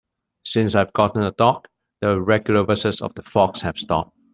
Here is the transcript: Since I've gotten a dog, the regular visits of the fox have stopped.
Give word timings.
Since 0.45 0.73
I've 0.73 0.91
gotten 0.93 1.21
a 1.21 1.29
dog, 1.31 1.67
the 1.99 2.19
regular 2.19 2.63
visits 2.63 3.03
of 3.03 3.13
the 3.13 3.21
fox 3.21 3.61
have 3.61 3.77
stopped. 3.77 4.17